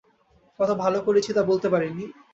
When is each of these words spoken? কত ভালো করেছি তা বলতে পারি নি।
কত 0.59 0.69
ভালো 0.73 0.99
করেছি 1.01 1.31
তা 1.33 1.41
বলতে 1.43 1.67
পারি 1.69 1.89
নি। 1.89 2.05